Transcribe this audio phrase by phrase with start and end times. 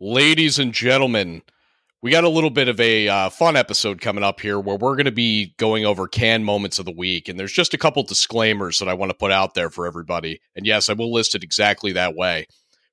[0.00, 1.42] Ladies and gentlemen,
[2.02, 4.94] we got a little bit of a uh, fun episode coming up here where we're
[4.94, 7.28] going to be going over can moments of the week.
[7.28, 10.40] And there's just a couple disclaimers that I want to put out there for everybody.
[10.54, 12.46] And yes, I will list it exactly that way.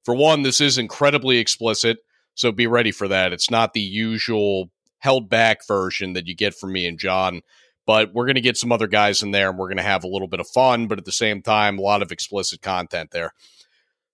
[0.04, 1.99] For one, this is incredibly explicit.
[2.33, 3.33] So be ready for that.
[3.33, 7.42] It's not the usual held back version that you get from me and John,
[7.85, 10.03] but we're going to get some other guys in there and we're going to have
[10.03, 13.12] a little bit of fun, but at the same time, a lot of explicit content
[13.12, 13.31] there.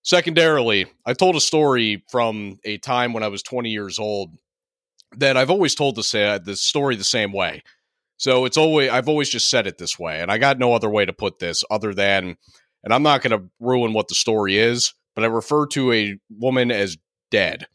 [0.03, 4.35] Secondarily, I told a story from a time when I was 20 years old
[5.17, 7.63] that I've always told the, the story the same way.
[8.17, 10.89] So it's always I've always just said it this way, and I got no other
[10.89, 12.37] way to put this other than,
[12.83, 16.19] and I'm not going to ruin what the story is, but I refer to a
[16.29, 16.97] woman as
[17.31, 17.65] dead.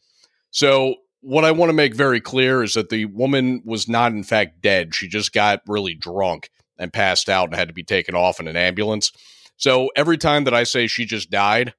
[0.51, 4.23] So what I want to make very clear is that the woman was not in
[4.23, 4.95] fact dead.
[4.95, 8.47] She just got really drunk and passed out and had to be taken off in
[8.47, 9.11] an ambulance.
[9.57, 11.73] So every time that I say she just died,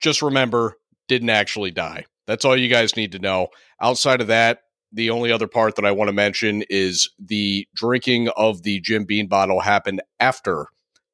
[0.00, 0.76] just remember,
[1.08, 2.04] didn't actually die.
[2.26, 3.48] That's all you guys need to know.
[3.80, 4.60] Outside of that,
[4.92, 9.04] the only other part that I want to mention is the drinking of the Jim
[9.04, 10.66] Beam bottle happened after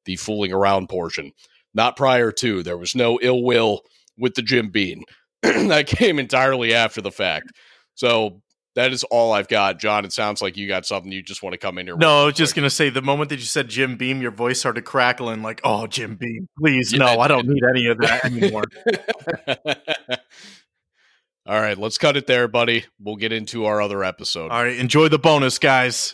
[0.05, 1.31] the fooling around portion,
[1.73, 2.63] not prior to.
[2.63, 3.81] There was no ill will
[4.17, 5.03] with the Jim Beam.
[5.41, 7.51] that came entirely after the fact.
[7.93, 8.41] So
[8.77, 9.79] that is all I've got.
[9.79, 11.97] John, it sounds like you got something you just want to come in here.
[11.97, 14.29] No, I was just going to say the moment that you said Jim Beam, your
[14.29, 16.93] voice started crackling like, oh, Jim Beam, please.
[16.93, 16.99] Yeah.
[16.99, 18.65] No, I don't need any of that anymore.
[21.47, 22.85] all right, let's cut it there, buddy.
[22.99, 24.51] We'll get into our other episode.
[24.51, 26.13] All right, enjoy the bonus, guys.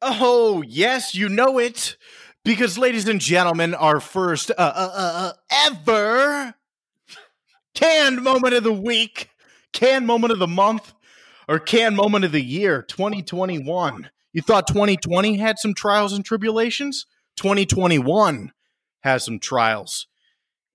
[0.00, 1.96] Oh, yes, you know it.
[2.44, 5.32] Because, ladies and gentlemen, our first uh, uh, uh, uh
[5.66, 6.54] ever
[7.76, 9.28] canned moment of the week,
[9.72, 10.94] canned moment of the month,
[11.46, 14.10] or canned moment of the year 2021.
[14.32, 17.06] You thought 2020 had some trials and tribulations?
[17.36, 18.50] 2021
[19.02, 20.06] has some trials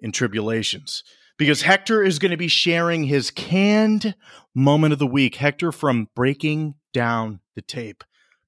[0.01, 1.03] and tribulations
[1.37, 4.15] because Hector is going to be sharing his canned
[4.53, 5.35] moment of the week.
[5.35, 8.03] Hector from Breaking Down the Tape.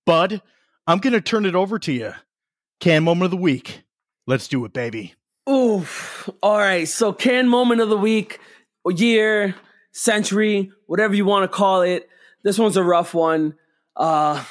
[0.05, 0.41] Bud,
[0.85, 2.13] I'm going to turn it over to you.
[2.79, 3.83] Canned moment of the week.
[4.27, 5.15] Let's do it, baby.
[5.49, 6.29] Oof.
[6.41, 6.87] All right.
[6.87, 8.39] So, can moment of the week,
[8.91, 9.55] year,
[9.91, 12.09] century, whatever you want to call it.
[12.43, 13.55] This one's a rough one.
[13.95, 14.43] Uh,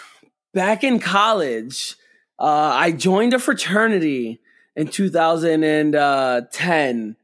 [0.54, 1.96] back in college,
[2.38, 4.40] uh, I joined a fraternity
[4.74, 7.16] in 2010.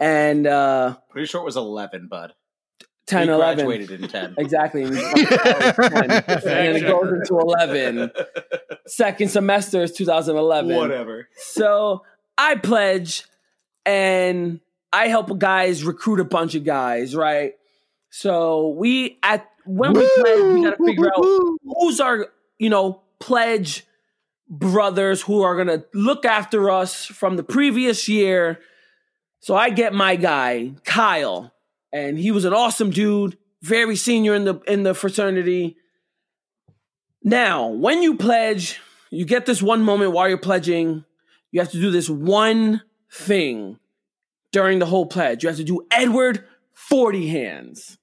[0.00, 2.34] And uh, pretty sure it was 11, bud.
[3.06, 3.66] 10, we 11.
[3.66, 4.34] graduated in 10.
[4.38, 4.82] Exactly.
[4.84, 8.10] and it goes into 11.
[8.86, 10.74] Second semester is 2011.
[10.74, 11.28] Whatever.
[11.36, 12.02] So
[12.38, 13.24] I pledge
[13.84, 14.60] and
[14.94, 17.54] I help guys recruit a bunch of guys, right?
[18.10, 21.24] So we at when we pledge, we gotta figure out
[21.64, 22.28] who's our,
[22.58, 23.84] you know, pledge
[24.48, 28.60] brothers who are gonna look after us from the previous year.
[29.40, 31.52] So I get my guy, Kyle,
[31.92, 35.76] and he was an awesome dude, very senior in the in the fraternity.
[37.22, 38.80] Now, when you pledge,
[39.10, 41.04] you get this one moment while you're pledging
[41.54, 42.82] you have to do this one
[43.12, 43.78] thing
[44.54, 45.42] during the whole pledge.
[45.42, 46.44] You have to do Edward
[46.74, 47.98] 40 hands.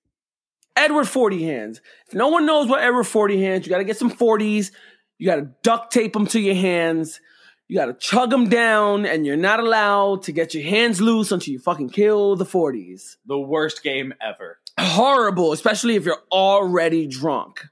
[0.75, 1.81] Edward 40 hands.
[2.07, 4.71] If no one knows what Edward 40 hands, you got to get some 40s.
[5.17, 7.21] You got to duct tape them to your hands.
[7.69, 11.31] You got to chug them down, and you're not allowed to get your hands loose
[11.31, 13.15] until you fucking kill the 40s.
[13.25, 14.59] The worst game ever.
[14.77, 17.65] Horrible, especially if you're already drunk.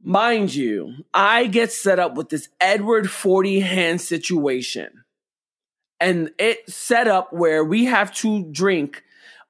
[0.00, 5.02] Mind you, I get set up with this Edward 40 hand situation.
[6.00, 9.02] And it's set up where we have to drink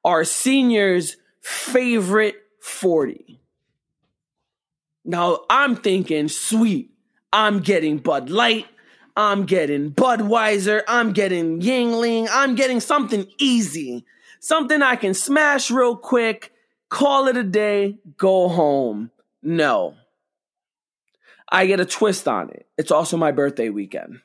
[0.05, 3.41] our senior's favorite 40.
[5.05, 6.91] Now I'm thinking, sweet,
[7.33, 8.67] I'm getting Bud Light,
[9.17, 14.05] I'm getting Budweiser, I'm getting Yuengling, I'm getting something easy,
[14.41, 16.53] something I can smash real quick,
[16.91, 19.11] call it a day, go home.
[19.43, 19.95] No.
[21.51, 22.67] I get a twist on it.
[22.77, 24.21] It's also my birthday weekend.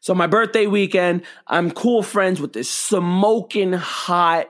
[0.00, 4.48] So my birthday weekend, I'm cool friends with this smoking hot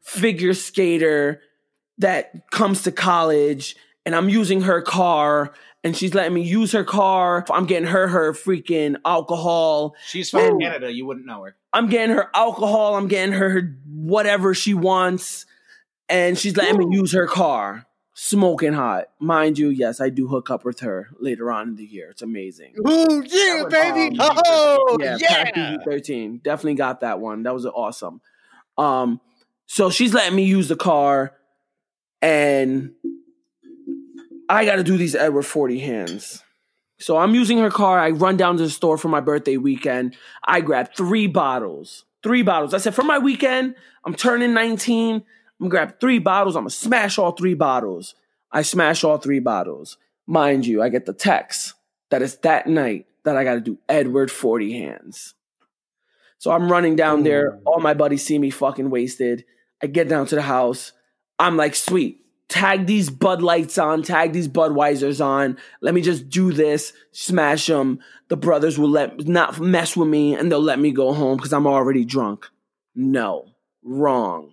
[0.00, 1.40] figure skater
[1.98, 5.52] that comes to college and I'm using her car
[5.82, 7.44] and she's letting me use her car.
[7.50, 9.94] I'm getting her her freaking alcohol.
[10.06, 10.92] She's from and Canada.
[10.92, 11.56] You wouldn't know her.
[11.72, 12.96] I'm getting her alcohol.
[12.96, 15.46] I'm getting her whatever she wants.
[16.08, 16.88] And she's letting Ooh.
[16.88, 19.06] me use her car smoking hot.
[19.18, 22.10] Mind you, yes, I do hook up with her later on in the year.
[22.10, 22.74] It's amazing.
[22.86, 24.18] Ooh, yeah, baby.
[24.18, 25.16] Um, oh, yeah.
[25.20, 25.76] yeah.
[25.84, 27.42] 13 Definitely got that one.
[27.44, 28.20] That was awesome.
[28.76, 29.20] Um,
[29.66, 31.34] so she's letting me use the car
[32.20, 32.92] and
[34.48, 36.42] I got to do these Edward 40 hands.
[36.98, 37.98] So I'm using her car.
[37.98, 40.16] I run down to the store for my birthday weekend.
[40.44, 42.04] I grab three bottles.
[42.22, 42.74] Three bottles.
[42.74, 43.74] I said, for my weekend,
[44.04, 45.22] I'm turning 19.
[45.60, 46.56] I'm gonna grab three bottles.
[46.56, 48.14] I'm gonna smash all three bottles.
[48.50, 49.98] I smash all three bottles.
[50.26, 51.74] Mind you, I get the text
[52.10, 55.34] that it's that night that I gotta do Edward 40 hands.
[56.38, 57.60] So I'm running down there.
[57.66, 59.44] All my buddies see me fucking wasted.
[59.82, 60.92] I get down to the house.
[61.38, 62.24] I'm like, sweet.
[62.48, 65.56] Tag these Bud Lights on, tag these Budweisers on.
[65.80, 68.00] Let me just do this, smash them.
[68.28, 71.52] The brothers will let not mess with me and they'll let me go home because
[71.52, 72.48] I'm already drunk.
[72.94, 73.50] No,
[73.84, 74.52] wrong.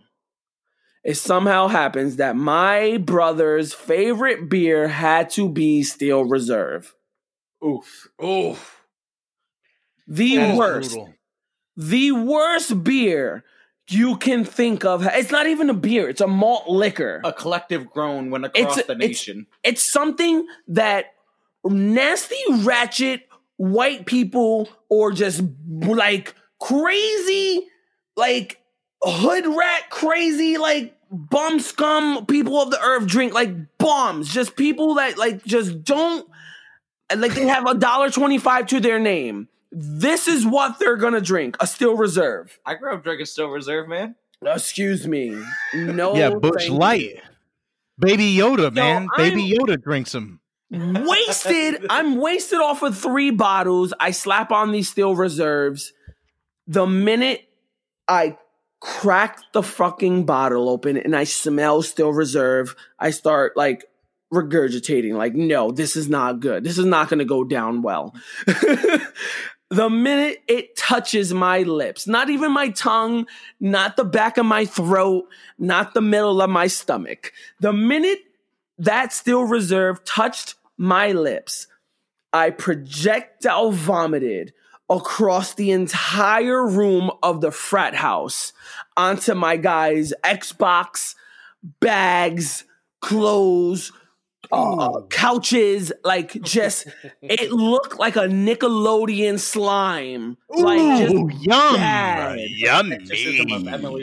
[1.07, 6.93] It somehow happens that my brother's favorite beer had to be Steel Reserve.
[7.65, 8.09] Oof.
[8.21, 8.59] Oh,
[10.05, 10.89] The That is worst.
[10.91, 11.13] brutal.
[11.77, 13.43] the worst beer
[13.89, 15.05] you can think of.
[15.05, 17.21] It's not even a beer, it's a malt liquor.
[17.23, 19.47] A collective groan went across It's- the it's- nation.
[19.63, 21.13] It's something that
[21.63, 27.65] nasty, ratchet white people or just like crazy,
[28.17, 28.59] like
[29.01, 34.33] hood rat crazy, like bum scum people of the earth drink like bombs.
[34.33, 36.27] Just people that like just don't
[37.15, 39.47] like they have a dollar twenty five to their name.
[39.71, 41.57] This is what they're gonna drink.
[41.59, 42.57] A steel reserve.
[42.65, 44.15] I grew up drinking Steel Reserve, man.
[44.45, 45.37] Excuse me.
[45.73, 46.15] No.
[46.15, 46.77] yeah, Busch thank you.
[46.77, 47.21] Light.
[47.99, 49.07] Baby Yoda, man.
[49.17, 50.39] Baby I'm- Yoda drinks them.
[50.71, 51.85] wasted.
[51.89, 53.93] I'm wasted off of three bottles.
[53.99, 55.93] I slap on these steel reserves.
[56.67, 57.41] The minute
[58.07, 58.37] I
[58.79, 63.85] crack the fucking bottle open and I smell steel reserve, I start like
[64.33, 65.13] regurgitating.
[65.13, 66.63] Like, no, this is not good.
[66.63, 68.13] This is not going to go down well.
[69.69, 73.27] the minute it touches my lips, not even my tongue,
[73.59, 75.25] not the back of my throat,
[75.57, 78.19] not the middle of my stomach, the minute
[78.77, 81.67] that steel reserve touched my lips.
[82.31, 84.53] I projectile vomited
[84.89, 88.53] across the entire room of the frat house
[88.95, 91.15] onto my guys' Xbox,
[91.79, 92.63] bags,
[93.01, 93.91] clothes,
[94.51, 95.91] uh, couches.
[96.03, 96.87] Like, just,
[97.21, 100.37] it looked like a Nickelodeon slime.
[100.49, 101.75] Like, just Ooh, yum.
[101.75, 102.39] bad.
[102.39, 102.97] Yummy.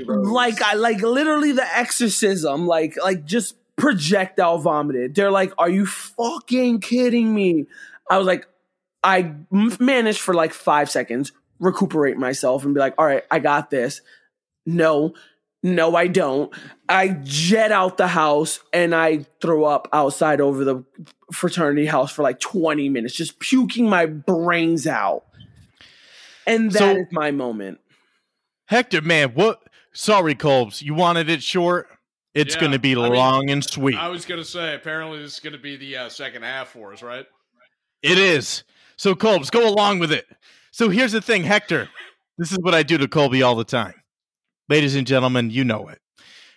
[0.06, 5.14] Like I like literally the exorcism, like like just projectile vomited.
[5.14, 7.66] They're like, "Are you fucking kidding me?"
[8.10, 8.46] I was like,
[9.04, 9.18] I
[9.52, 11.30] m- managed for like five seconds
[11.60, 14.00] recuperate myself and be like, "All right, I got this."
[14.66, 15.14] No,
[15.62, 16.52] no, I don't.
[16.88, 20.84] I jet out the house and I throw up outside over the
[21.32, 25.24] fraternity house for like twenty minutes, just puking my brains out.
[26.46, 27.78] And that is So- my moment.
[28.66, 29.62] Hector, man, what?
[29.92, 30.82] Sorry, Colbs.
[30.82, 31.88] You wanted it short.
[32.34, 33.96] It's Yeah, going to be I mean, long and sweet.
[33.96, 34.74] I was gonna say.
[34.74, 37.26] Apparently, this is gonna be the uh, second half for us, right?
[38.02, 38.64] It is.
[38.96, 40.26] So, Colbs, go along with it.
[40.70, 41.88] So, here's the thing, Hector.
[42.36, 43.94] This is what I do to Colby all the time.
[44.68, 46.00] Ladies and gentlemen, you know it.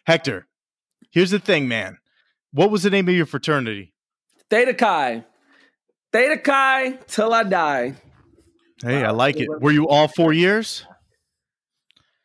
[0.07, 0.47] Hector,
[1.11, 1.99] here's the thing, man.
[2.51, 3.93] What was the name of your fraternity?
[4.49, 5.23] Theta Chi.
[6.11, 7.93] Theta Chi till I die.
[8.81, 9.47] Hey, I like it.
[9.61, 10.85] Were you all four years?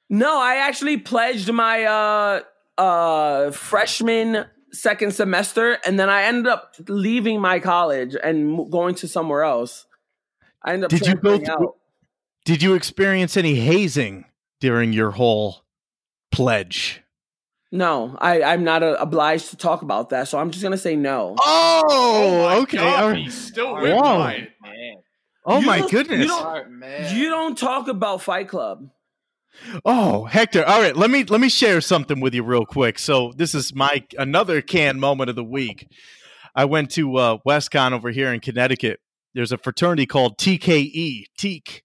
[0.08, 2.40] No, I actually pledged my uh
[2.78, 9.08] uh freshman second semester and then I ended up leaving my college and going to
[9.08, 9.86] somewhere else.
[10.64, 11.76] I ended up Did you go through- out.
[12.44, 14.24] Did you experience any hazing
[14.60, 15.62] during your whole
[16.32, 17.02] pledge?
[17.70, 20.78] No, I I'm not uh, obliged to talk about that, so I'm just going to
[20.78, 21.36] say no.
[21.40, 22.76] Oh, my okay.
[22.78, 23.18] God, all right.
[23.22, 23.80] he's still Whoa.
[23.82, 24.48] with mine.
[24.62, 24.94] Man.
[25.46, 26.20] Oh You my don't- goodness.
[26.20, 27.16] you don't- Smart man.
[27.16, 28.90] You don't talk about Fight Club.
[29.84, 30.64] Oh, Hector.
[30.66, 32.98] All right, let me let me share something with you real quick.
[32.98, 35.88] So this is my another can moment of the week.
[36.54, 39.00] I went to uh, WestConn over here in Connecticut.
[39.34, 41.80] There's a fraternity called TKE, Teke.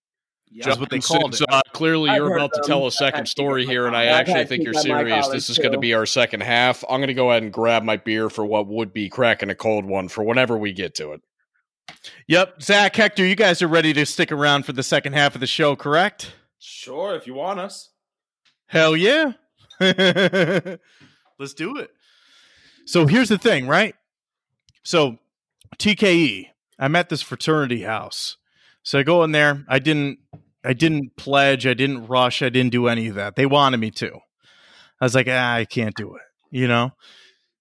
[0.59, 1.53] That's what they Justin, called since, it.
[1.53, 4.05] Uh, clearly, I've you're heard about to tell a I've second story here, and I
[4.05, 5.27] actually think you're people at my serious.
[5.27, 6.83] This is going to be our second half.
[6.89, 9.55] I'm going to go ahead and grab my beer for what would be cracking a
[9.55, 11.21] cold one for whenever we get to it.
[12.27, 15.41] Yep, Zach, Hector, you guys are ready to stick around for the second half of
[15.41, 16.33] the show, correct?
[16.59, 17.91] Sure, if you want us.
[18.67, 19.33] Hell yeah.
[19.79, 21.91] Let's do it.
[22.85, 23.95] So here's the thing, right?
[24.83, 25.17] So
[25.77, 26.47] TKE,
[26.79, 28.37] I'm at this fraternity house.
[28.83, 29.65] So I go in there.
[29.67, 30.19] I didn't
[30.63, 33.35] I didn't pledge, I didn't rush, I didn't do any of that.
[33.35, 34.11] They wanted me to.
[34.99, 36.91] I was like, ah, I can't do it, you know?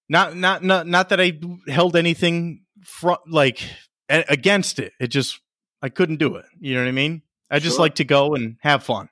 [0.09, 3.61] Not not not not that I held anything front like
[4.09, 4.93] a- against it.
[5.01, 5.41] It just
[5.83, 6.47] I couldn't do it.
[6.61, 7.23] You know what I mean?
[7.51, 7.85] I just Sure.
[7.85, 9.09] like to go and have fun.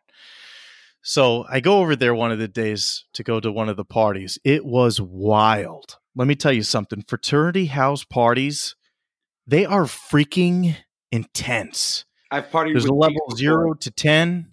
[1.02, 3.84] So I go over there one of the days to go to one of the
[3.84, 4.38] parties.
[4.44, 5.99] It was wild.
[6.16, 7.02] Let me tell you something.
[7.06, 8.75] Fraternity house parties,
[9.47, 10.77] they are freaking
[11.13, 12.05] intense.
[12.31, 13.75] I've partied There's a level zero before.
[13.77, 14.53] to ten.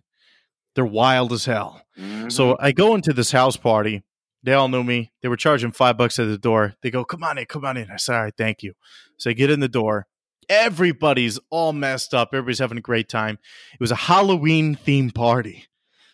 [0.76, 1.82] They're wild as hell.
[1.98, 2.32] Mhm.
[2.32, 4.04] So I go into this house party.
[4.44, 5.12] They all knew me.
[5.22, 6.76] They were charging five bucks at the door.
[6.82, 8.74] They go, "Come on in, come on in." I said, "All right, thank you."
[9.18, 10.08] So I get in the door.
[10.50, 12.30] Everybody's all messed up.
[12.34, 13.38] Everybody's having a great time.
[13.74, 15.66] It was a Halloween theme party.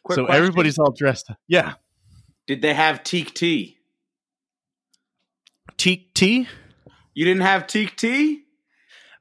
[0.03, 0.43] Quick so question.
[0.43, 1.37] everybody's all dressed up.
[1.47, 1.75] Yeah.
[2.47, 3.77] Did they have Teke tea?
[5.77, 6.47] Teke tea?
[7.13, 8.43] You didn't have Teke tea?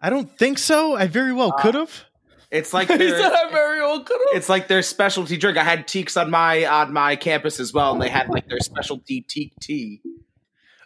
[0.01, 0.97] I don't think so.
[0.97, 2.05] I very well Uh, could have.
[2.51, 4.07] It's like he their, said I'm very old.
[4.07, 5.59] Could it's like their specialty drink.
[5.59, 8.61] I had Tekes on my on my campus as well, and they had like their
[8.61, 10.01] specialty Teke tea.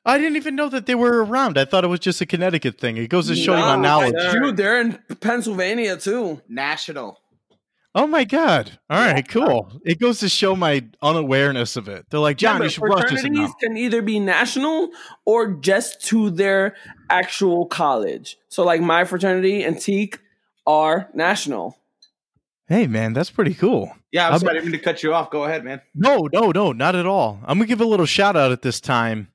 [0.07, 1.59] I didn't even know that they were around.
[1.59, 2.97] I thought it was just a Connecticut thing.
[2.97, 4.15] It goes to show you my knowledge.
[4.33, 6.41] Dude, they're in Pennsylvania too.
[6.49, 7.20] National.
[7.93, 8.79] Oh my god!
[8.89, 9.73] All right, cool.
[9.85, 12.07] It goes to show my unawareness of it.
[12.09, 14.91] They're like, John, Remember, you should rush this fraternities can either be national
[15.25, 16.77] or just to their
[17.09, 18.37] actual college.
[18.49, 20.19] So, like my fraternity and Teke
[20.69, 21.77] are national.
[22.69, 23.93] Hey, man, that's pretty cool.
[24.13, 25.31] Yeah, I'm I'm- sorry, I didn't mean to cut you off.
[25.33, 25.81] Go ahead, man.
[25.93, 27.41] No, no, no, not at all.
[27.45, 29.29] I'm gonna give a little shout out at this time.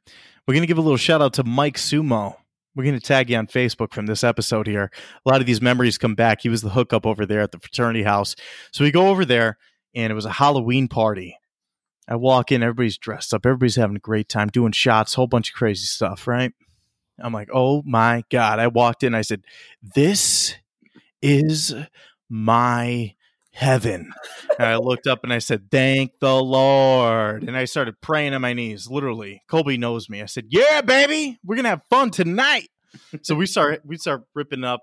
[0.48, 2.38] We're gonna give a little shout out to Mike Sumo.
[2.76, 4.92] We're gonna tag you on Facebook from this episode here.
[5.26, 6.42] A lot of these memories come back.
[6.42, 8.36] He was the hookup over there at the fraternity house.
[8.72, 9.58] So we go over there,
[9.96, 11.40] and it was a Halloween party.
[12.08, 15.50] I walk in, everybody's dressed up, everybody's having a great time, doing shots, whole bunch
[15.50, 16.54] of crazy stuff, right?
[17.18, 18.60] I'm like, oh my god!
[18.60, 19.44] I walked in, I said,
[19.82, 20.56] "This
[21.22, 21.74] is
[22.30, 23.15] my
[23.56, 24.12] heaven."
[24.58, 27.44] And I looked up and I said, Thank the Lord.
[27.44, 29.42] And I started praying on my knees, literally.
[29.50, 30.22] Colby knows me.
[30.22, 32.70] I said, Yeah, baby, we're gonna have fun tonight.
[33.22, 34.82] so we start we start ripping up,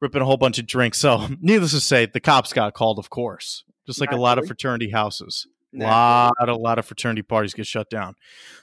[0.00, 0.98] ripping a whole bunch of drinks.
[0.98, 3.64] So needless to say, the cops got called, of course.
[3.86, 5.46] Just like a lot of fraternity houses.
[5.72, 5.90] A Naturally.
[5.92, 8.14] lot, a lot of fraternity parties get shut down.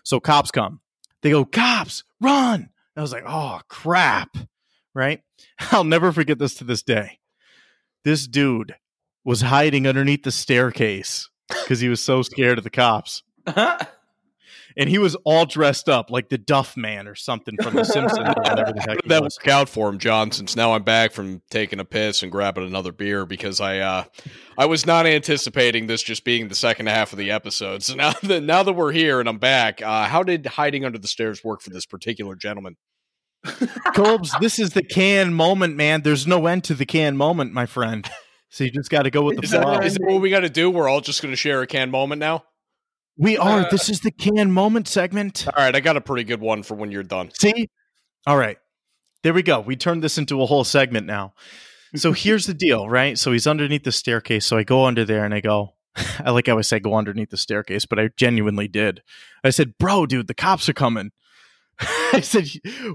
[0.04, 0.82] So cops come.
[1.22, 2.70] They go, Cops, run.
[2.96, 4.36] I was like, oh crap.
[4.94, 5.22] Right?
[5.72, 7.20] I'll never forget this to this day.
[8.04, 8.76] This dude
[9.24, 13.24] was hiding underneath the staircase because he was so scared of the cops.
[14.78, 18.20] And he was all dressed up like the Duff Man or something from The Simpsons.
[18.20, 19.38] or whatever the heck he that was.
[19.38, 20.32] work out for him, John?
[20.32, 24.04] Since now I'm back from taking a piss and grabbing another beer because I uh,
[24.58, 27.84] I was not anticipating this just being the second half of the episode.
[27.84, 30.98] So now that now that we're here and I'm back, uh, how did hiding under
[30.98, 32.78] the stairs work for this particular gentleman?
[33.44, 36.04] Colbs, this is the can moment, man.
[36.04, 38.10] There's no end to the can moment, my friend.
[38.52, 39.80] So you just got to go with the Is that, flow.
[39.80, 40.70] is that what we got to do?
[40.70, 42.44] We're all just going to share a can moment now.
[43.18, 43.62] We are.
[43.62, 45.48] Uh, This is the can moment segment.
[45.48, 47.32] All right, I got a pretty good one for when you're done.
[47.40, 47.70] See?
[48.28, 48.58] All right.
[49.24, 49.62] There we go.
[49.62, 51.34] We turned this into a whole segment now.
[51.96, 53.18] So here's the deal, right?
[53.18, 54.46] So he's underneath the staircase.
[54.46, 55.76] So I go under there and I go,
[56.20, 59.02] I like how I say go underneath the staircase, but I genuinely did.
[59.46, 61.12] I said, bro, dude, the cops are coming.
[61.80, 62.48] I said,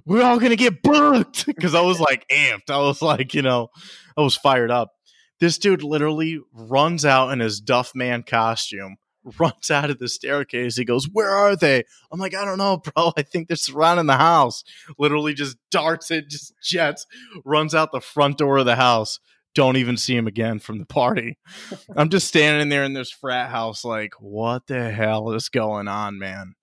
[0.04, 2.68] we're all going to get booked because I was like amped.
[2.68, 3.68] I was like, you know,
[4.16, 4.92] I was fired up.
[5.40, 8.96] This dude literally runs out in his Duff Man costume,
[9.38, 10.76] runs out of the staircase.
[10.76, 11.84] He goes, Where are they?
[12.10, 13.12] I'm like, I don't know, bro.
[13.16, 14.64] I think they're surrounding the house.
[14.98, 17.06] Literally just darts it, just jets,
[17.44, 19.20] runs out the front door of the house.
[19.54, 21.38] Don't even see him again from the party.
[21.96, 26.18] I'm just standing there in this frat house, like, what the hell is going on,
[26.18, 26.54] man?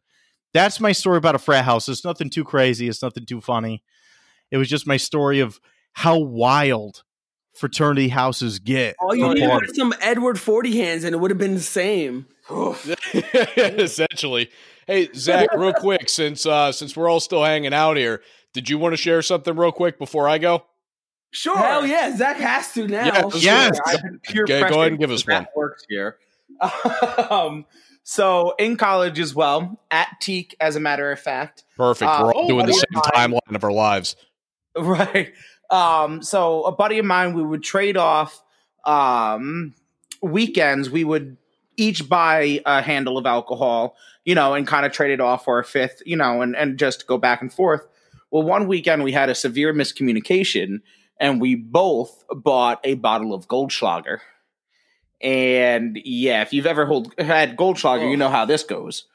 [0.53, 1.89] That's my story about a frat house.
[1.89, 2.87] It's nothing too crazy.
[2.87, 3.83] It's nothing too funny.
[4.51, 5.59] It was just my story of
[5.93, 7.03] how wild
[7.53, 8.95] fraternity houses get.
[8.99, 11.61] All you for needed was some Edward Forty hands, and it would have been the
[11.61, 12.27] same.
[13.57, 14.49] Essentially.
[14.87, 18.21] Hey, Zach, real quick, since uh, since we're all still hanging out here,
[18.53, 20.65] did you want to share something real quick before I go?
[21.31, 21.57] Sure.
[21.57, 23.05] Hell yeah, Zach has to now.
[23.05, 23.79] Yeah, Yes.
[23.87, 26.17] I've been peer Okay, go ahead and give us that Works here.
[27.31, 27.65] um,
[28.03, 32.09] so in college as well, at Teke, as a matter of fact, Perfect.
[32.09, 34.15] Uh, we're all oh, doing the same timeline of our lives.
[34.77, 35.33] right?
[35.73, 38.43] Um, so a buddy of mine, we would trade off
[38.85, 39.73] um,
[40.21, 40.91] weekends.
[40.91, 41.37] We would
[41.77, 45.57] each buy a handle of alcohol, you know, and kind of trade it off for
[45.57, 47.87] a fifth, you know, and and just go back and forth.
[48.29, 50.81] Well, one weekend we had a severe miscommunication,
[51.19, 54.19] and we both bought a bottle of Goldschlager.
[55.21, 59.05] And yeah, if you've ever hold, had Goldschlager, you know how this goes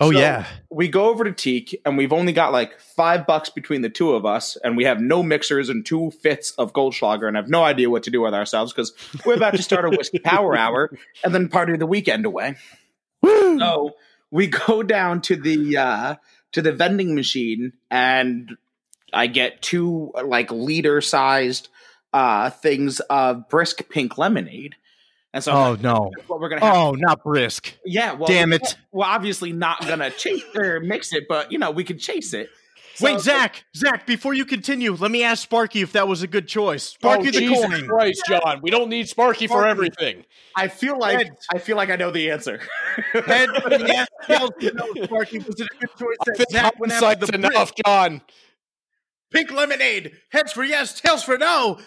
[0.00, 0.46] Oh, So- yeah.
[0.70, 4.12] we go over to Teke and we've only got like five bucks between the two
[4.14, 7.64] of us, and we have no mixers and two fifths of Goldschlager, and have no
[7.64, 8.92] idea what to do with ourselves because
[9.26, 10.90] we're about to start a whiskey power hour
[11.24, 12.54] and then party the weekend away.
[13.22, 13.58] Woo!
[13.58, 13.96] So
[14.30, 16.14] we go down to the uh,
[16.52, 18.56] to the vending machine, and
[19.12, 21.68] I get two like liter sized
[22.12, 24.76] uh, things of brisk pink lemonade.
[25.34, 26.10] And so, Oh, no.
[26.26, 26.74] what we're gonna have.
[26.74, 27.74] Oh, not brisk.
[27.84, 28.76] Yeah, well, Damn it.
[28.92, 32.48] We're obviously not gonna chase or mix it, but you know we could chase it.
[33.00, 36.48] Wait, Zach, Zach, before you continue, let me ask Sparky if that was a good
[36.48, 36.90] choice.
[36.90, 37.86] Oh, Sparky oh, the Jesus coin.
[37.86, 38.60] Christ, John.
[38.62, 40.24] We don't need Sparky, for everything.
[40.56, 41.46] I feel like Heads.
[41.54, 42.60] I feel like I know the answer.
[43.12, 45.38] Head for yes, tails for no, Sparky.
[45.38, 48.22] Was it a good choice that think Zach went after the enough, John.
[49.30, 50.12] Pink lemonade.
[50.30, 51.78] Heads for yes, tails for no.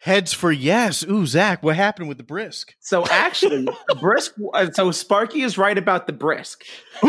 [0.00, 1.04] Heads for yes.
[1.06, 2.74] Ooh, Zach, what happened with the brisk?
[2.80, 3.68] So actually,
[4.00, 4.32] brisk.
[4.54, 6.64] uh, So Sparky is right about the brisk.
[7.04, 7.08] Ooh,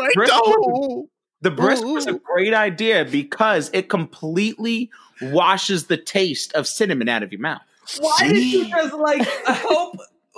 [0.00, 1.08] I Brisk don't.
[1.42, 4.90] The brisk Ooh, was a great idea because it completely
[5.22, 7.62] washes the taste of cinnamon out of your mouth.
[7.98, 9.96] Why did you just like help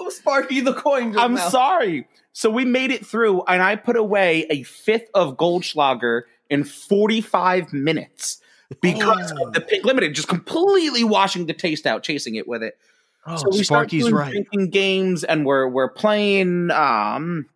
[0.09, 1.13] Sparky the coin?
[1.13, 1.49] Just I'm now?
[1.51, 2.07] sorry.
[2.33, 7.73] So we made it through, and I put away a fifth of Goldschlager in 45
[7.75, 8.41] minutes
[8.81, 9.47] because Oh.
[9.49, 12.79] of the pink limited, just completely washing the taste out, chasing it with it.
[13.27, 14.31] Oh, so we Sparky's doing right.
[14.33, 17.47] drinking games, and we're we're playing um,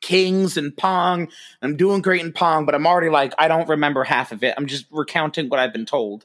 [0.00, 1.28] Kings and Pong.
[1.60, 4.54] I'm doing great in Pong, but I'm already like I don't remember half of it.
[4.56, 6.24] I'm just recounting what I've been told.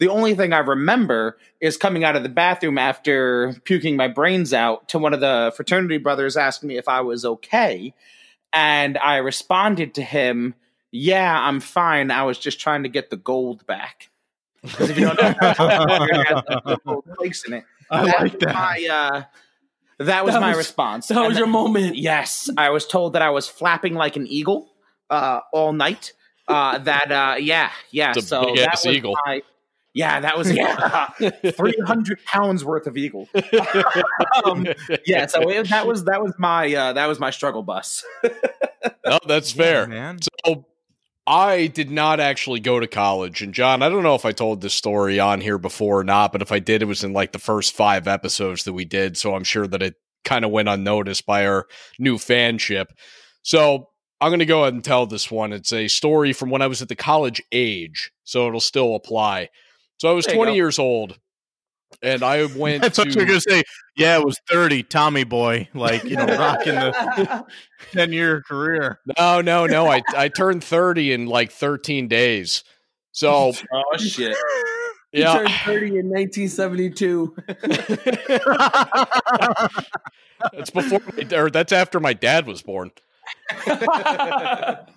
[0.00, 4.52] The only thing I remember is coming out of the bathroom after puking my brains
[4.52, 7.94] out to one of the fraternity brothers asking me if I was okay.
[8.52, 10.54] And I responded to him,
[10.92, 12.10] Yeah, I'm fine.
[12.10, 14.10] I was just trying to get the gold back.
[14.62, 17.64] Because if you don't know, it gold place in it.
[17.90, 18.54] I That like was that.
[18.54, 19.22] My, uh,
[20.04, 21.08] that was That my was- response.
[21.08, 21.96] That was And your moment.
[21.96, 24.70] Yes, I was told that I was flapping like an eagle
[25.10, 26.12] uh, all night.
[26.46, 28.12] Uh, that uh, yeah, yeah.
[28.16, 29.16] It's so that was eagle.
[29.26, 29.42] my
[29.94, 31.08] yeah, that was yeah,
[31.52, 33.28] three hundred pounds worth of eagle.
[34.44, 34.66] um,
[35.06, 38.04] yeah, so it, that was that was my uh, that was my struggle bus.
[39.06, 39.86] No, that's fair.
[39.86, 40.18] man.
[40.44, 40.64] So
[41.26, 43.42] I did not actually go to college.
[43.42, 46.32] And John, I don't know if I told this story on here before or not,
[46.32, 49.16] but if I did, it was in like the first five episodes that we did.
[49.16, 51.66] So I'm sure that it kind of went unnoticed by our
[51.98, 52.86] new fanship.
[53.42, 53.88] So
[54.20, 55.52] I'm going to go ahead and tell this one.
[55.52, 58.12] It's a story from when I was at the college age.
[58.24, 59.50] So it'll still apply.
[59.98, 60.54] So I was 20 go.
[60.56, 61.18] years old.
[62.02, 62.94] And I went I to.
[62.94, 63.62] thought you were gonna say,
[63.96, 67.44] yeah, it was thirty, Tommy boy, like you know, rocking the
[67.92, 69.00] ten year career.
[69.18, 69.90] no, no, no.
[69.90, 72.64] I, I turned 30 in like 13 days.
[73.12, 74.36] So, Oh shit!
[75.12, 75.34] He yeah.
[75.34, 77.36] turned 30 in 1972.
[80.52, 82.90] that's before, my, or that's after my dad was born.
[83.66, 84.88] But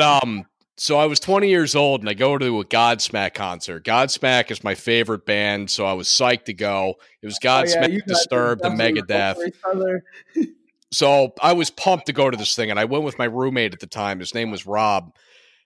[0.00, 0.44] um,
[0.82, 3.84] so I was 20 years old, and I go to a Godsmack concert.
[3.84, 6.94] Godsmack is my favorite band, so I was psyched to go.
[7.22, 9.34] It was Oh, yeah, Godsmack, Disturbed, and definitely Megadeth.
[9.34, 10.04] vote for each other.
[10.94, 13.72] So I was pumped to go to this thing, and I went with my roommate
[13.72, 14.18] at the time.
[14.18, 15.14] His name was Rob,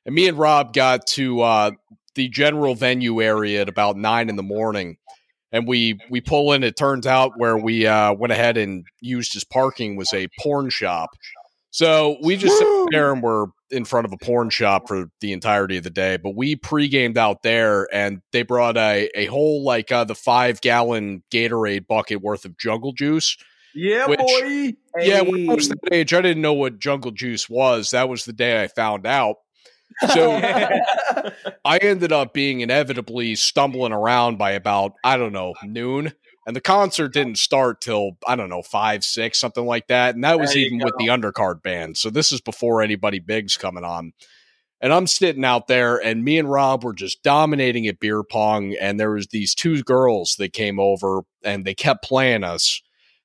[0.04, 1.70] and me and Rob got to uh,
[2.14, 4.98] the general venue area at about nine in the morning,
[5.50, 6.62] and we we pull in.
[6.62, 10.70] It turns out where we uh, went ahead and used as parking was a porn
[10.70, 11.10] shop.
[11.72, 15.32] So we just sat there and were in front of a porn shop for the
[15.32, 16.16] entirety of the day.
[16.16, 20.60] But we pre-gamed out there, and they brought a a whole like uh, the five
[20.60, 23.36] gallon Gatorade bucket worth of jungle juice.
[23.74, 24.72] Yeah, Which- boy.
[24.98, 25.74] Yeah, when I was Hey.
[25.82, 27.90] that age, I didn't know what jungle juice was.
[27.90, 29.36] That was the day I found out.
[30.14, 30.30] So
[31.64, 36.12] I ended up being inevitably stumbling around by about, I don't know, noon.
[36.46, 40.14] And the concert didn't start till, I don't know, five, six, something like that.
[40.14, 41.98] And that was There even with the undercard band.
[41.98, 44.12] So this is before anybody big's coming on.
[44.80, 48.76] And I'm sitting out there, and me and Rob were just dominating at beer pong.
[48.80, 52.80] And there was these two girls that came over, and they kept playing us.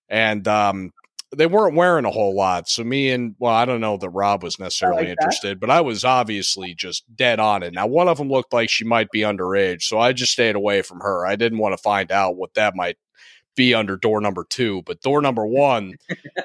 [0.10, 0.92] And um,
[1.36, 2.68] they weren't wearing a whole lot.
[2.68, 5.82] So me and well, I don't know that Rob was necessarily like interested, but I
[5.82, 7.74] was obviously just dead on it.
[7.74, 10.82] Now one of them looked like she might be underage, so I just stayed away
[10.82, 11.26] from her.
[11.26, 12.98] I didn't want to find out what that might
[13.56, 15.96] be under door number two, but door number one,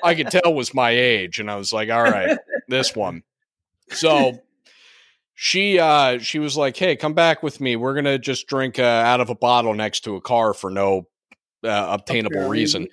[0.03, 2.39] I could tell was my age, and I was like, all right,
[2.69, 3.23] this one.
[3.91, 4.41] So
[5.35, 7.77] she uh she was like, hey, come back with me.
[7.77, 11.07] We're gonna just drink uh, out of a bottle next to a car for no
[11.63, 12.89] uh, obtainable reason.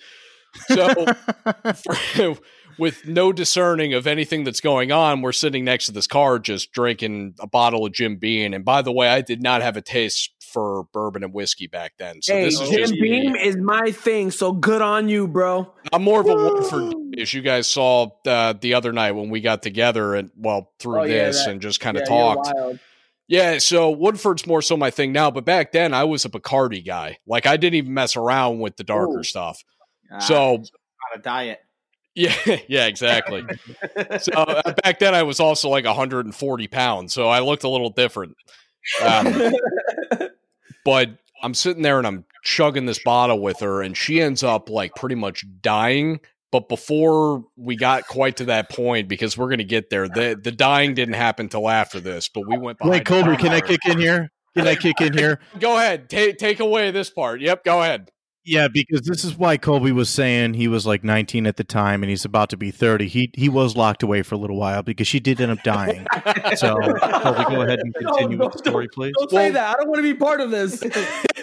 [0.67, 0.87] So
[1.75, 2.35] for,
[2.77, 6.71] with no discerning of anything that's going on, we're sitting next to this car just
[6.71, 8.53] drinking a bottle of Jim Beam.
[8.53, 11.93] And by the way, I did not have a taste for bourbon and whiskey back
[11.97, 12.21] then.
[12.21, 15.73] So hey, this is Jim just Beam is my thing, so good on you, bro.
[15.91, 19.41] I'm more of a Woodford, as you guys saw uh, the other night when we
[19.41, 22.53] got together and well through Oh, yeah, this that- and just kind of Yeah, talked.
[23.27, 26.85] Yeah, so Woodford's more so my thing now, but back then I was a Bacardi
[26.85, 27.17] guy.
[27.25, 29.23] Like I didn't even mess around with the darker Ooh.
[29.23, 29.63] stuff.
[30.11, 30.65] Ah, So on
[31.15, 31.59] a diet.
[32.15, 32.35] Yeah,
[32.67, 33.43] yeah, exactly.
[34.19, 37.89] so uh, back then I was also like 140 pounds, so I looked a little
[37.89, 38.35] different.
[39.03, 39.53] Um,
[40.85, 41.09] but
[41.41, 44.95] I'm sitting there and I'm chugging this bottle with her, and she ends up like
[44.95, 46.19] pretty much dying
[46.51, 50.39] But before we got quite to that point, because we're going to get there, the
[50.41, 52.29] the dying didn't happen till after this.
[52.29, 52.77] But we went.
[52.83, 54.29] Wait, Colby, can I kick in here?
[54.55, 55.39] Can I kick in here?
[55.59, 56.09] Go ahead.
[56.09, 57.41] Take take away this part.
[57.41, 57.63] Yep.
[57.63, 58.11] Go ahead.
[58.45, 62.03] Yeah, because this is why Colby was saying he was like 19 at the time
[62.03, 63.07] and he's about to be 30.
[63.07, 66.05] He he was locked away for a little while because she did end up dying.
[66.55, 69.13] So, Colby, go ahead and continue No, with the story, please.
[69.17, 69.75] Don't say that.
[69.75, 70.83] I don't want to be part of this.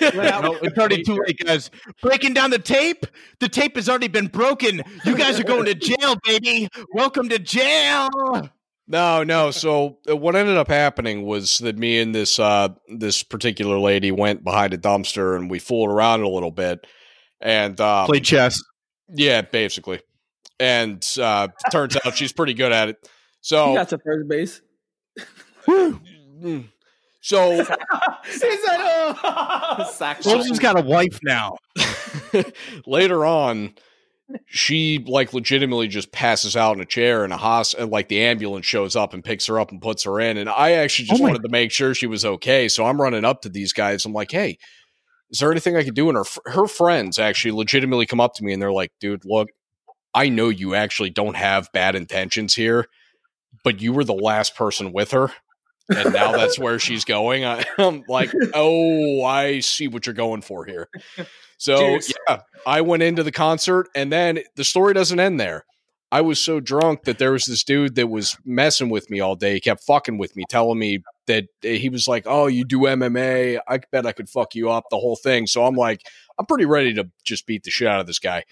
[0.01, 1.71] No, it's already too late, guys.
[2.01, 3.07] Breaking down the tape.
[3.41, 4.83] The tape has already been broken.
[5.05, 6.69] You guys are going to jail, baby.
[6.95, 8.09] Welcome to jail.
[8.91, 9.53] No, no.
[9.53, 14.11] So uh, what ended up happening was that me and this uh this particular lady
[14.11, 16.89] went behind a dumpster and we fooled around a little bit,
[17.41, 18.61] and um, Play chess.
[19.09, 20.01] yeah, basically.
[20.59, 23.09] And uh, turns out she's pretty good at it.
[23.43, 24.61] So, got to first base.
[25.69, 26.69] mm.
[27.21, 27.77] so he said,
[28.43, 31.59] "Oh, Sack Colby's got a wife now.
[32.87, 33.73] later on,
[34.47, 37.89] she like legitimately just passes out in a chair in a hospital.
[37.89, 40.37] Like the ambulance shows up and picks her up and puts her in.
[40.37, 42.69] And I actually just Oh wanted to make sure she was okay.
[42.69, 44.05] So I'm running up to these guys.
[44.05, 44.59] I'm like, hey,
[45.31, 46.09] is there anything I could do?
[46.09, 49.49] And her her friends actually legitimately come up to me and they're like, dude, look,
[50.15, 52.87] I know you actually don't have bad intentions here,
[53.65, 55.33] but you were the last person with her.
[55.91, 57.45] And now that's where she's going.
[57.45, 60.89] I, I'm like, oh, I see what you're going for here.
[61.59, 61.99] So
[62.29, 65.65] yeah, I went into the concert, and then the story doesn't end there.
[66.13, 69.37] I was so drunk that there was this dude that was messing with me all
[69.37, 69.55] day.
[69.55, 73.61] He kept fucking with me, telling me that he was like, "Oh, you do MMA?
[73.69, 75.47] I bet I could fuck you up." The whole thing.
[75.47, 76.03] So I'm like,
[76.39, 78.45] I'm pretty ready to just beat the shit out of this guy.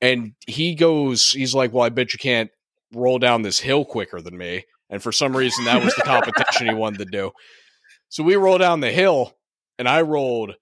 [0.00, 2.50] And he goes, he's like, "Well, I bet you can't
[2.94, 6.68] roll down this hill quicker than me." And for some reason, that was the competition
[6.68, 7.32] he wanted to do.
[8.08, 9.36] So we roll down the hill,
[9.78, 10.54] and I rolled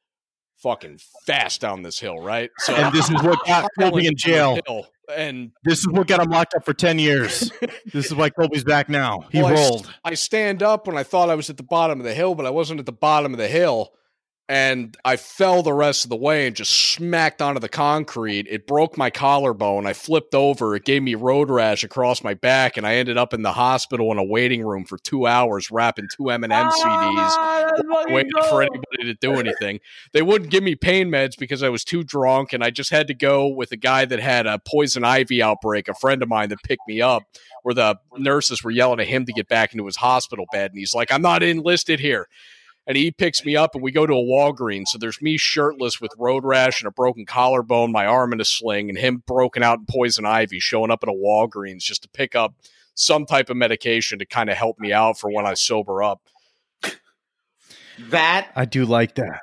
[0.63, 2.51] fucking fast down this hill, right?
[2.59, 4.59] So And this is what got Colby in jail.
[5.15, 7.53] And This is what got him locked up for 10 years.
[7.93, 9.27] This is why Colby's back now.
[9.31, 9.95] He Well, I rolled.
[10.03, 12.47] I stand up when I thought I was at the bottom of the hill, but
[12.47, 13.93] I wasn't at the bottom of the hill.
[14.47, 18.47] And I fell the rest of the way and just smacked onto the concrete.
[18.51, 19.87] It broke my collarbone.
[19.87, 20.77] I flipped over.
[20.77, 24.13] It gave me road rash across my back, and I ended up in the hospital
[24.13, 28.61] in a waiting room for two hours, wrapping two Eminem CDs, Ah, fucking waiting for
[28.61, 29.81] anybody to do anything.
[30.13, 33.07] They wouldn't give me pain meds because I was too drunk, and I just had
[33.07, 35.89] to go with a guy that had a poison ivy outbreak.
[35.89, 37.23] A friend of mine that picked me up,
[37.63, 40.79] where the nurses were yelling at him to get back into his hospital bed, and
[40.79, 42.29] he's like, "I'm not enlisted here."
[42.87, 44.88] And he picks me up, and we go to a Walgreens.
[44.88, 48.44] So there's me shirtless with road rash and a broken collarbone, my arm in a
[48.44, 52.09] sling, and him broken out in poison ivy, showing up at a Walgreens just to
[52.11, 52.55] pick up
[52.94, 56.20] some type of medication to kind of help me out for when I sober up.
[58.11, 59.40] That I do like that.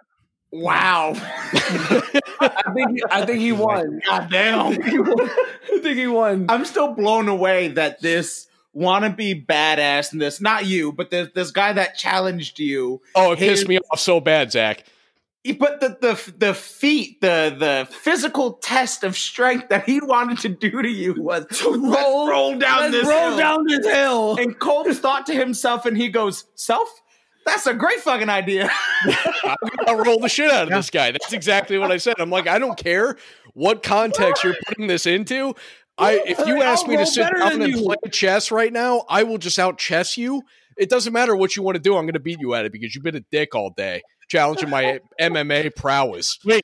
[0.51, 1.13] wow.
[1.15, 4.01] I think he, I think he won.
[4.06, 4.73] God damn.
[4.73, 6.47] I think he won.
[6.49, 11.51] I'm still blown away that this wannabe badass in this not you, but this this
[11.51, 13.01] guy that challenged you.
[13.15, 14.84] Oh, it His- pissed me off so bad, Zach.
[15.57, 20.49] But the the the feat, the the physical test of strength that he wanted to
[20.49, 23.38] do to you was roll, roll down this roll hill.
[23.38, 24.36] down this hill.
[24.38, 26.88] And Colb's thought to himself, and he goes, "Self,
[27.43, 28.69] that's a great fucking idea."
[29.88, 31.10] I'll roll the shit out of this guy.
[31.12, 32.15] That's exactly what I said.
[32.19, 33.17] I'm like, I don't care
[33.55, 35.55] what context you're putting this into.
[35.97, 37.84] I if you I'll ask me to sit better down than and you.
[37.84, 40.41] play chess right now, I will just out chess you.
[40.77, 41.95] It doesn't matter what you want to do.
[41.97, 44.69] I'm going to beat you at it because you've been a dick all day, challenging
[44.69, 46.39] my MMA prowess.
[46.45, 46.63] Wait,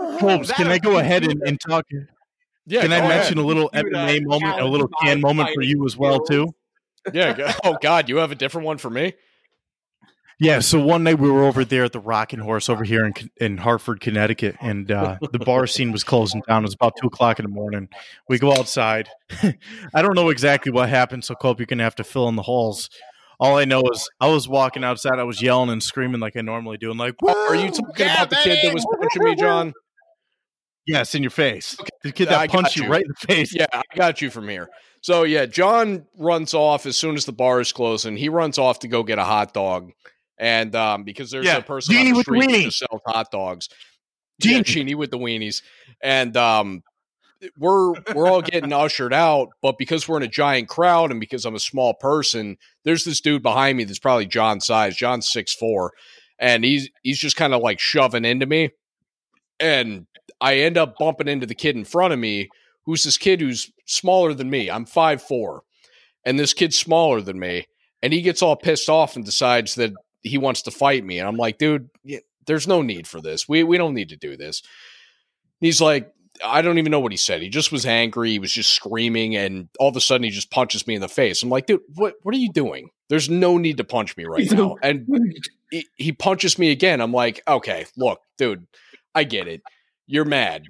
[0.00, 1.84] Colbs, That- can I go ahead and, and talk?
[2.66, 3.18] Yeah, can I go ahead.
[3.20, 6.20] mention a little Dude, uh, MMA moment, a little can moment for you as well,
[6.20, 6.54] too?
[7.12, 7.54] Yeah.
[7.64, 9.14] Oh God, you have a different one for me.
[10.40, 13.12] Yeah, so one night we were over there at the Rocking Horse over here in
[13.38, 16.62] in Hartford, Connecticut, and uh, the bar scene was closing down.
[16.62, 17.88] It was about two o'clock in the morning.
[18.28, 19.08] We go outside.
[19.94, 22.42] I don't know exactly what happened, so Cope, you're gonna have to fill in the
[22.42, 22.88] holes.
[23.40, 25.18] All I know is I was walking outside.
[25.18, 28.14] I was yelling and screaming like I normally do, and like, Are you talking Yeah,
[28.14, 29.72] about the kid that was punching me, John?
[30.86, 31.76] Yes, in your face.
[32.02, 32.90] The kid that I punched you you.
[32.90, 33.54] right in the face.
[33.54, 34.68] Yeah, I got you from here.
[35.02, 38.16] So yeah, John runs off as soon as the bar is closing.
[38.16, 39.92] He runs off to go get a hot dog,
[40.38, 42.72] and um, because there's Yeah, a person Genie on the the street that weenie.
[42.72, 43.68] sells hot dogs.
[44.40, 44.56] Genie.
[44.56, 45.62] Yeah, Genie with the weenies,
[46.00, 46.82] and um,
[47.58, 49.48] we're we're all getting ushered out.
[49.62, 53.20] But because we're in a giant crowd, and because I'm a small person, there's this
[53.20, 54.96] dude behind me that's probably John size.
[54.96, 55.92] John's six four,
[56.38, 58.70] and he's he's just kind of like shoving into me,
[59.58, 60.06] and
[60.40, 62.48] I end up bumping into the kid in front of me,
[62.86, 64.70] who's this kid who's smaller than me.
[64.70, 65.62] I'm five four,
[66.24, 67.66] and this kid's smaller than me,
[68.02, 71.18] and he gets all pissed off and decides that he wants to fight me.
[71.18, 71.90] And I'm like, dude,
[72.46, 73.48] there's no need for this.
[73.48, 74.62] We we don't need to do this.
[75.60, 76.12] He's like,
[76.44, 77.42] I don't even know what he said.
[77.42, 78.30] He just was angry.
[78.30, 81.08] He was just screaming, and all of a sudden he just punches me in the
[81.08, 81.42] face.
[81.42, 82.90] I'm like, dude, what what are you doing?
[83.08, 84.76] There's no need to punch me right now.
[84.82, 85.06] And
[85.70, 87.00] he, he punches me again.
[87.00, 88.66] I'm like, okay, look, dude,
[89.14, 89.62] I get it.
[90.06, 90.64] You're mad.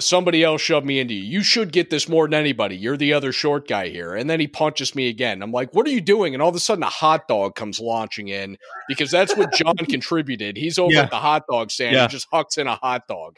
[0.00, 1.22] Somebody else shoved me into you.
[1.22, 2.76] You should get this more than anybody.
[2.76, 4.14] You're the other short guy here.
[4.14, 5.42] And then he punches me again.
[5.42, 6.34] I'm like, what are you doing?
[6.34, 8.56] And all of a sudden, a hot dog comes launching in
[8.88, 10.56] because that's what John contributed.
[10.56, 11.02] He's over Yeah.
[11.02, 11.94] at the hot dog stand.
[11.94, 12.02] Yeah.
[12.02, 13.36] He just hucks in a hot dog.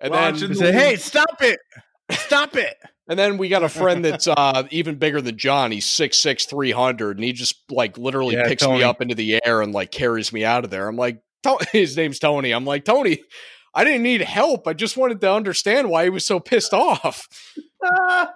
[0.00, 1.58] And Launching then, Say, hey, stop it.
[2.10, 2.74] Stop it.
[3.08, 5.70] and then we got a friend that's uh, even bigger than John.
[5.70, 8.78] He's 6'6", 300, and he just like literally Yeah, picks Tony.
[8.78, 10.88] me up into the air and like carries me out of there.
[10.88, 11.22] I'm like,
[11.72, 12.52] his name's Tony.
[12.52, 13.18] I'm like, Tony,
[13.74, 14.68] I didn't need help.
[14.68, 17.28] I just wanted to understand why he was so pissed off.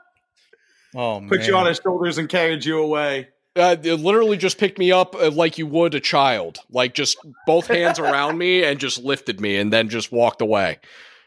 [0.95, 1.29] Oh, man.
[1.29, 3.29] Put you on his shoulders and carried you away.
[3.55, 7.19] Uh, it literally just picked me up uh, like you would a child, like just
[7.47, 10.79] both hands around me and just lifted me and then just walked away.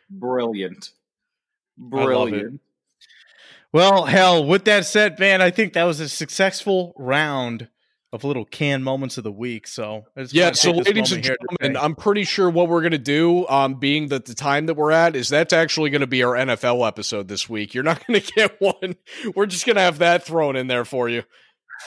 [0.10, 0.90] Brilliant.
[1.78, 2.60] Brilliant.
[3.74, 7.70] Well, hell, with that said, man, I think that was a successful round
[8.14, 9.68] of little canned moments of the week.
[9.68, 12.92] So, Yeah, so ladies and moment here to gentlemen, I'm pretty sure what we're going
[12.92, 16.08] to do, um, being that the time that we're at, is that's actually going to
[16.08, 17.74] be our NFL episode this week.
[17.74, 18.96] You're not going to get one.
[19.36, 21.24] We're just going to have that thrown in there for you.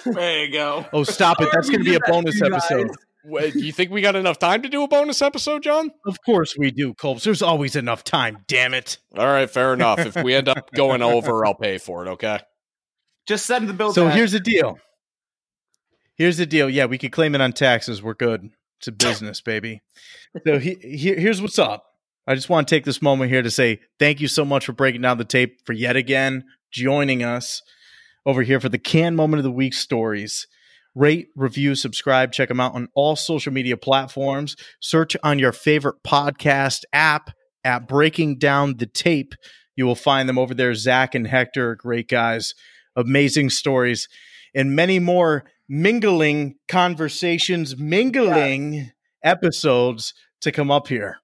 [0.04, 0.86] There you go.
[0.92, 1.48] oh, stop it.
[1.52, 2.90] That's going to be a bonus episode.
[3.26, 5.90] Wait, You think we got enough time to do a bonus episode, John?
[6.06, 7.22] Of course we do, Colbs.
[7.22, 8.98] There's always enough time, damn it.
[9.16, 9.98] All right, fair enough.
[10.00, 12.10] If we end up going over, I'll pay for it.
[12.10, 12.40] Okay.
[13.26, 13.94] Just send the bill.
[13.94, 14.78] So to here's the deal.
[16.16, 16.70] Here's the deal.
[16.70, 18.02] Yeah, we could claim it on taxes.
[18.02, 18.50] We're good.
[18.78, 19.82] It's a business, baby.
[20.46, 21.86] So he, he, here's what's up.
[22.26, 24.72] I just want to take this moment here to say thank you so much for
[24.72, 27.62] breaking down the tape for yet again joining us
[28.26, 30.46] over here for the can moment of the week stories.
[30.94, 34.56] Rate, review, subscribe, check them out on all social media platforms.
[34.80, 37.30] Search on your favorite podcast app
[37.64, 39.34] at Breaking Down the Tape.
[39.76, 40.74] You will find them over there.
[40.74, 42.54] Zach and Hector, great guys,
[42.94, 44.08] amazing stories,
[44.54, 51.18] and many more mingling conversations, mingling episodes to come up here.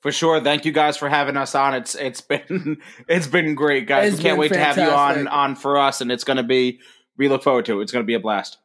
[0.00, 0.40] for sure.
[0.40, 1.74] Thank you guys for having us on.
[1.74, 4.14] It's it's been it's been great, guys.
[4.14, 6.38] It's we can't been wait to have you on on for us, and it's going
[6.38, 6.80] to be.
[7.16, 7.82] We look forward to it.
[7.82, 8.56] It's going to be a blast.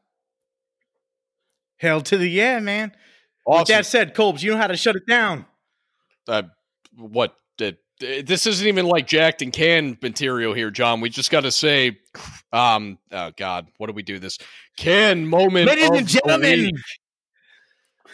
[1.77, 2.93] Hell to the yeah, man.
[3.45, 5.45] With that said, Colbs, you know how to shut it down.
[6.27, 6.43] uh,
[6.95, 7.35] what?
[7.99, 10.99] This isn't even like jacked and can material here, John.
[10.99, 11.97] We just got to say,
[12.51, 14.37] um, oh God, what do we do this?
[14.77, 16.71] Can moment, Ladies of and the gentlemen,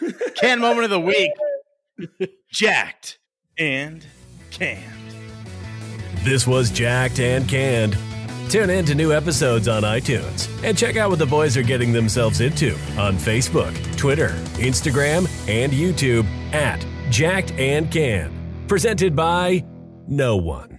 [0.00, 0.34] week.
[0.36, 1.32] can moment of the week.
[2.52, 3.18] Jacked
[3.58, 4.06] and
[4.50, 4.84] canned.
[6.18, 7.96] This was Jacked and Canned.
[8.48, 11.92] Tune in to new episodes on iTunes and check out what the boys are getting
[11.92, 18.32] themselves into on Facebook, Twitter, Instagram, and YouTube at Jacked and Canned.
[18.68, 19.64] Presented by
[20.12, 20.71] no one.